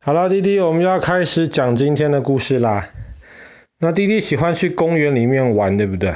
[0.00, 2.88] 好了，弟弟，我们要开始讲今天的故事啦。
[3.80, 6.14] 那弟弟喜欢去公园里面玩，对不对？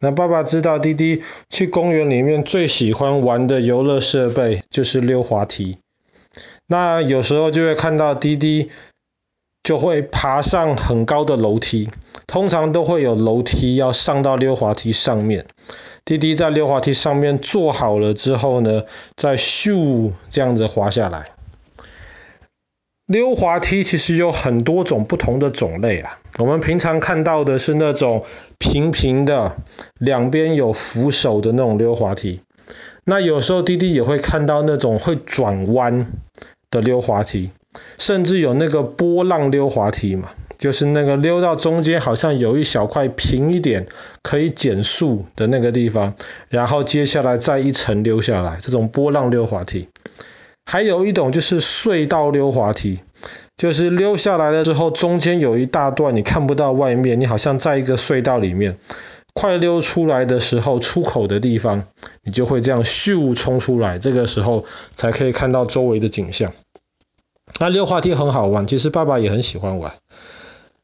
[0.00, 5.78] 那爸爸知道弟弟去公园里面最喜欢玩的游乐设备就是溜滑梯。
[6.66, 8.70] 那有时候就会看到弟弟
[9.62, 11.88] 就会爬上很高的楼梯，
[12.26, 15.46] 通常都会有楼梯要上到溜滑梯上面。
[16.04, 18.82] 弟弟在溜滑梯上面坐好了之后呢，
[19.16, 21.31] 再咻这样子滑下来。
[23.06, 28.24] 溜滑梯其实有很多种不同的种类啊，我们平常看到的是那种
[28.58, 29.56] 平平的，
[29.98, 32.40] 两边有扶手的那种溜滑梯。
[33.04, 36.12] 那有时候滴滴也会看到那种会转弯
[36.70, 37.50] 的溜滑梯，
[37.98, 43.86] 甚至有那个波浪溜滑梯嘛，就是那个溜到中间好像有一小块平一点
[44.22, 46.14] 可以减速的那个地方，
[46.48, 49.88] 然后接下来再一层溜下来，这种波浪溜滑梯。
[50.72, 53.00] 还有一种就是隧道溜滑梯，
[53.58, 58.78] 就是溜下来了之后，中间有一大段你看不到外面，你好像在一个隧道里面，
[59.34, 61.84] 快溜出来的时候，出口的地方，
[62.22, 66.50] 你就会这样咻冲出来，这个时候才可以看到周围的景象。
[67.60, 69.96] 那溜滑梯很好玩，其实爸爸也很喜欢玩。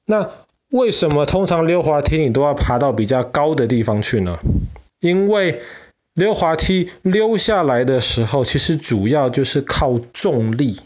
[0.05, 0.29] 那
[0.71, 4.39] 为什么通常溜滑梯你都要爬到比较高的地方去呢？
[5.01, 5.63] 因为
[6.19, 10.81] 溜滑梯溜下来的时候，其实主要就是靠重力，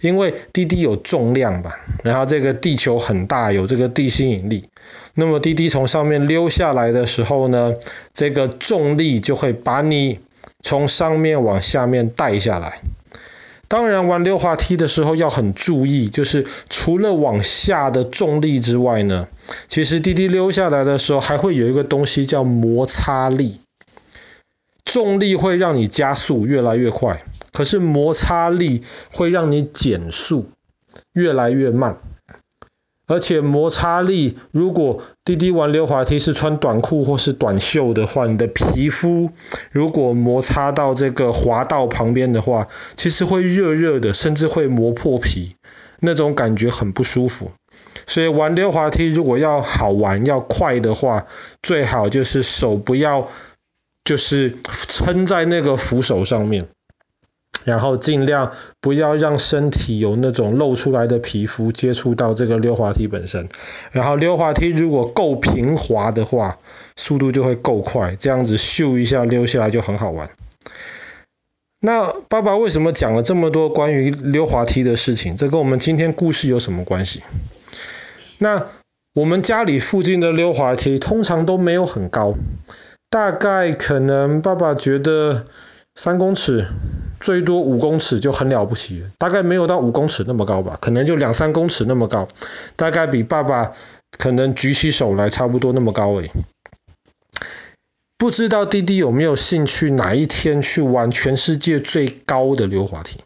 [0.00, 4.70] 因为滴滴有重量吧，然后这个地球很大，有这个地心引力，
[5.14, 7.74] 那么滴滴从上面溜下来的时候呢，
[8.14, 10.20] 这个重力就会把你
[10.62, 12.80] 从上面往下面带下来。
[13.68, 19.28] 当然，玩溜滑梯的时候要很注意，就是除了往下的重力之外呢，
[19.68, 23.60] 其实滴滴溜下来的时候还会有一个东西叫摩擦力。
[24.86, 30.46] 重力会让你加速越来越快，可是摩擦力会让你减速
[31.12, 31.98] 越来越慢。
[33.08, 39.30] 而且摩擦力，如果滴滴玩溜滑梯是穿短裤或是短袖的话，你的皮肤
[39.70, 45.56] 如果摩擦到这个滑道旁边的话，其实会热热的，甚至会磨破皮，
[46.00, 47.50] 那种感觉很不舒服。
[48.06, 51.26] 所以玩溜滑梯如果要好玩要快的话，
[51.62, 53.28] 最好就是手不要。
[54.06, 54.54] 就是
[54.88, 56.68] 撑在那个扶手上面，
[57.64, 63.48] 然后尽量不要让身体有那种露出来的皮肤接触到这个溜滑梯本身。
[63.90, 66.58] 然后溜滑梯如果够平滑的话，
[66.94, 70.30] 速度就会够快，这样子咻一下溜下来就很好玩。
[71.80, 75.36] 那爸爸为什么讲了这么多关于溜滑梯的事情？
[75.36, 77.22] 这跟我们今天故事有什么关系？
[78.38, 78.66] 那
[79.14, 82.34] 我们家里附近的溜滑梯通常都没有很高。
[83.08, 85.46] 大概可能爸爸觉得
[85.94, 86.66] 三公尺，
[87.20, 92.28] 最多五公尺就很了不起了，大概没有到五公尺那么高吧，可能就两三公尺那么高，
[92.74, 93.72] 大概比爸爸
[94.18, 96.30] 可能举起手来差不多那么高诶。
[98.18, 103.20] 不知道弟弟有没有兴趣哪一天去玩全世界最高的溜滑梯？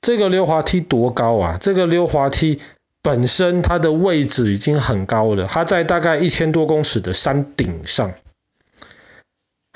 [0.00, 1.58] 这个溜滑梯多高啊？
[1.60, 2.60] 这个溜滑梯
[3.02, 8.12] 本身它的位置已经很高了，它在大概一千多公尺的山顶上。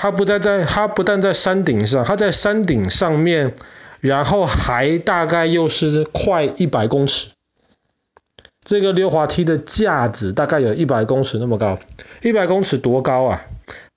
[0.02, 3.54] 它不但在，它不但在山顶上，它在山顶上面，
[4.00, 7.28] 然后还大概又是快一百公尺。
[8.64, 11.78] 这个溜滑梯的架子大概有一百公尺那么高，
[12.20, 13.42] 一百公尺多高啊？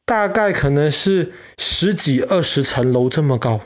[0.05, 3.61] 大概可能是十几二十层楼这么高。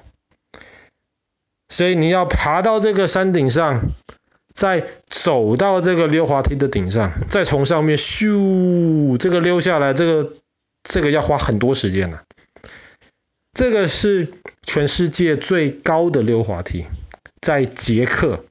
[1.68, 3.82] 所以你要爬到这个山顶上，
[4.54, 10.32] 再走到这个溜滑梯的顶上，再从上面咻这个溜下来，这个。
[10.84, 12.24] 这个要花很多时间了。
[13.54, 14.30] 这个是
[14.62, 16.86] 全世界最高的溜滑梯，
[17.42, 18.46] 在捷克，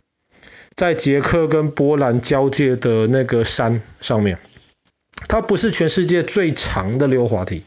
[0.75, 4.39] 在捷克跟波兰交界的那个山上面。
[5.29, 7.65] 它不是全世界最长的溜滑梯。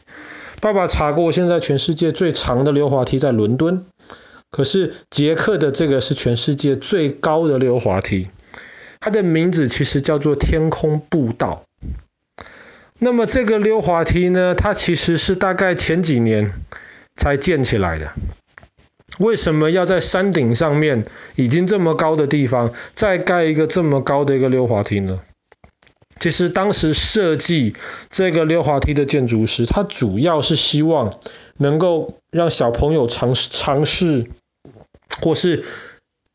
[0.60, 3.84] 爸爸查过，现在全世界最长的溜滑梯在伦敦。
[4.50, 8.28] 可是捷克的这个是全世界最高的溜滑梯，
[9.00, 11.64] 它的名字其实叫做天空步道。
[13.04, 16.52] 那么这个溜滑梯呢，它其实是大概前几年
[17.16, 18.12] 才建起来的。
[19.18, 21.04] 为什么要在山顶上面
[21.34, 25.20] 已经这么高的地方再盖一个这么高的一个溜滑梯呢？
[26.20, 27.74] 其实当时设计
[28.08, 31.12] 这个溜滑梯的建筑师，他主要是希望
[31.56, 34.28] 能够让小朋友尝试尝试
[35.20, 35.64] 或是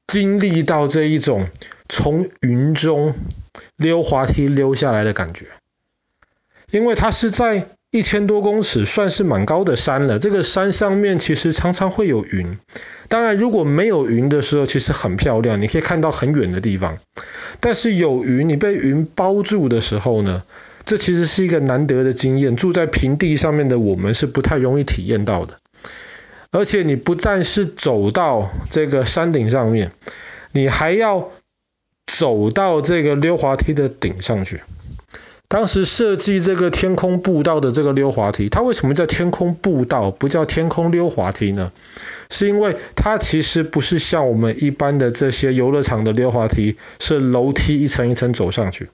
[0.06, 1.48] 经历到这一种
[1.88, 3.16] 从云中
[3.78, 5.46] 溜滑梯溜下来的感觉。
[6.72, 12.60] 因为它是在一千多公尺算是蛮高的山了，这个山上面其实常常会有云。
[13.08, 16.98] 当然，如果没有云的时候，其实很漂亮，你可以看到很远的地方。
[17.62, 20.44] 但是有云，你被云包住的时候呢，
[20.84, 22.58] 这其实是一个难得的经验。
[22.58, 25.60] 住在平地上面的我们是不太容易体验到的。
[26.52, 29.92] 而且你不但是走到这个山顶上面，
[30.52, 31.32] 你还要
[32.06, 34.62] 走到这个溜滑梯的顶上去。
[35.50, 41.72] 当时设计这个天空步道的这个溜滑梯，它为什么叫天空步道，不叫天空溜滑梯呢？
[42.30, 48.90] 是因为它其实不是像我们一般的这些游乐场的溜滑梯，是楼梯一层一层走上去。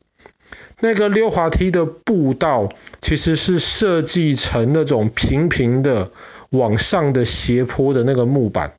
[0.79, 2.69] 那个溜滑梯的步道
[3.01, 6.11] 其实是设计成那种平平的
[6.51, 8.73] 往上的斜坡的那个木板，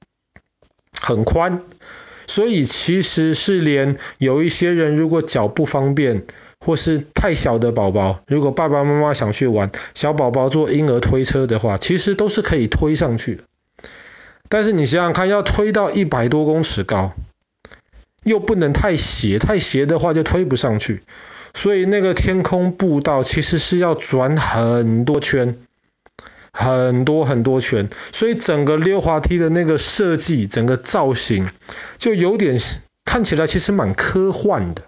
[1.00, 1.62] 很宽，
[2.28, 6.24] 所以其实是连有一些人如果脚不方便。
[6.64, 13.44] 或是太小的宝宝，如果爸爸妈妈想去玩，小宝宝坐婴儿推车的话，其实都是可以推上去的。
[14.48, 17.12] 但是你想想看，要推到一百多公尺高，
[18.24, 21.02] 又不能太斜，太斜的话就推不上去。
[21.52, 25.58] 所以那个天空步道其实是要转很多圈，
[26.52, 27.88] 很多很多圈。
[28.12, 31.48] 所以整个溜滑梯的那个设计，整个造型
[31.98, 32.58] 就有点
[33.04, 34.82] 看起来其实蛮科幻的。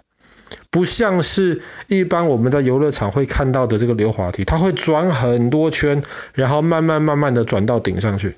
[0.69, 6.03] 不像是一般我们在游乐场会看到的这个溜滑梯，它会转很多圈，
[6.33, 8.35] 然后慢慢慢慢的转到顶上去。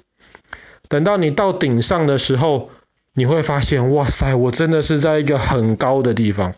[0.88, 2.71] 等到你到顶上的时候，
[3.13, 6.53] 你会发现，哇塞，我真的是在一个很高的地方。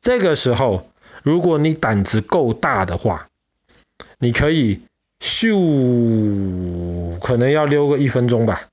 [0.00, 0.88] 这个时候，
[1.22, 3.28] 如果你胆子够大的话，
[4.18, 4.80] 你可以
[5.20, 8.68] 咻，可能要溜个一分钟吧。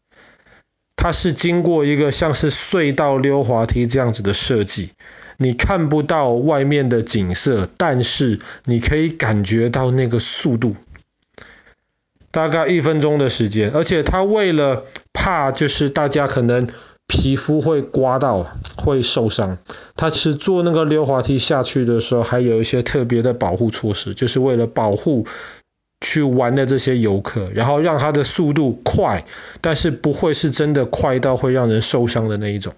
[0.98, 4.90] 它是经过一个像是隧道溜滑梯这样子的设计。
[5.38, 10.76] 你看不到外面的景色，但是你可以感觉到那个速度，
[12.32, 13.70] 大概一分钟的时间。
[13.72, 14.84] 而且他为了
[15.14, 16.68] 怕就是大家可能
[17.06, 18.48] 皮肤会刮到，
[18.78, 19.60] 会受伤，
[19.96, 25.28] 他是坐那个溜滑梯下去的时候，还有一些特别的保护措施，就是为了保护
[26.02, 29.26] 去玩的这些游客，然后让他的速度快，
[29.62, 32.74] 但是不会是真的快到会让人受伤的那一种。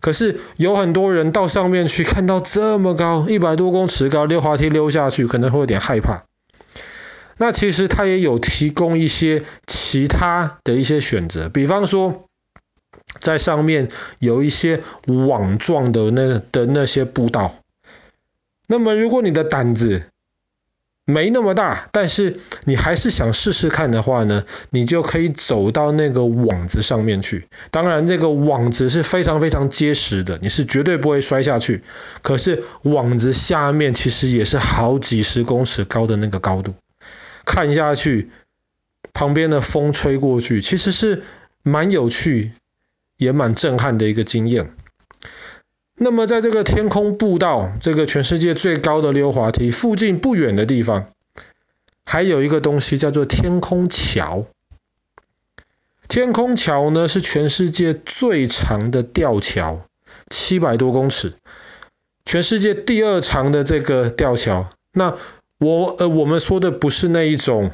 [0.00, 6.24] 可是有很多人到上面去，看到这么高，一百多公尺高，溜滑梯溜下去可能会有点害怕。
[7.38, 12.24] 那其实它也有提供一些其他的一些选择，比方说
[13.20, 17.54] 在上面有一些网状的那的那些步道。
[18.68, 20.06] 那么如果你的胆子，
[21.08, 27.46] 没那么大，但是你还是想试试看的话呢，你就可以走到那个网子上面去。
[27.70, 31.84] 当然，这个网子是非常非常结实的，你是绝对不会摔下去。
[32.22, 36.74] 可是网子下面其实也是好几十公尺高的那个高度，
[37.44, 38.28] 看下去，
[39.12, 41.22] 旁边的风吹过去，其实是
[41.62, 42.50] 蛮有趣，
[43.16, 44.72] 也蛮震撼的一个经验。
[45.98, 51.06] 那么，在这个天空步道，这个全世界最高的溜滑梯附近不远的地方，
[52.04, 54.46] 还有一个东西叫做天空桥。
[56.06, 59.86] 天空桥呢，是全世界最长的吊桥，
[60.28, 61.32] 七百多公尺。
[62.26, 65.16] 全世界第二长的这个吊桥，那
[65.58, 67.70] 我呃，我们说的不是那一种。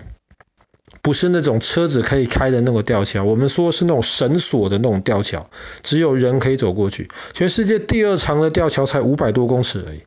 [1.03, 5.51] 不是那种车子可以开的那个吊桥，我们说是那种绳索的那种吊桥，
[5.83, 7.11] 只有人可以走过去。
[7.33, 10.05] 全世界第二长的吊桥才五百多公尺而已，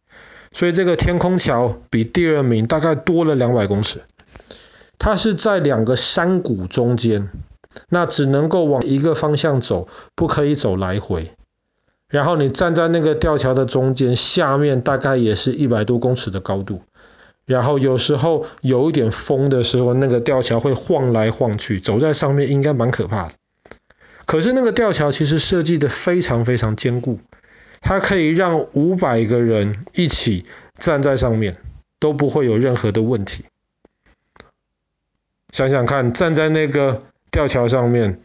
[0.54, 4.04] 所以这个天空桥比第二名大概多了两百公尺。
[4.98, 7.30] 它是在两个山谷中间，
[7.90, 11.32] 那只能够往一个方向走，不可以走来回。
[12.08, 16.84] 然后你站在那个吊桥的中间，下面大概也是一百多公尺的高度。
[17.46, 23.34] 然后有时候有一点风的时候，那个吊桥会晃来晃去，走在上面应该蛮可怕的。
[24.26, 27.20] 可是那个吊桥其实设计的非常非常坚固，
[27.82, 30.46] 它可以让五百个人一起
[30.80, 31.58] 站在上面，
[32.00, 33.46] 都不会有任何的问题。
[35.52, 38.20] 想想看，站在那个吊桥上面，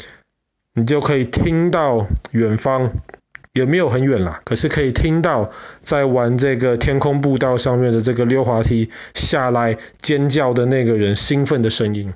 [0.72, 2.90] 你就可以听到远方。
[3.52, 5.50] 也没有很远啦，可是可以听到
[5.82, 12.14] 在玩这个天空步道上面的这个溜滑梯下来尖叫的那个人兴奋的声音。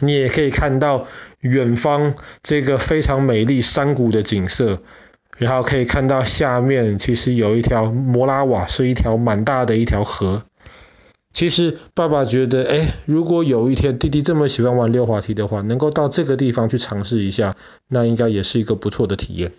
[0.00, 1.06] 你也可以看到
[1.38, 4.80] 远方这个非常美丽山谷的景色，
[5.36, 10.42] 然后可以看到下面其实有一条摩拉瓦，是一条蛮大的一条河。
[11.32, 17.56] 其实爸爸觉得，哎，如果有一天弟弟这么喜欢玩溜滑梯的话，能够到这个地方去尝试一下，
[17.88, 19.52] 那应该也是一个不错的体验。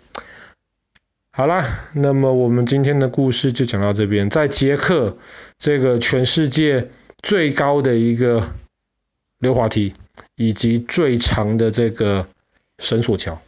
[1.36, 5.18] 好啦，那么我们今天的故事就讲到这边，在捷克
[5.58, 6.88] 这个全世界
[7.22, 8.54] 最高的一个
[9.38, 9.92] 溜滑梯，
[10.34, 12.26] 以及最长的这个
[12.78, 13.38] 绳索桥。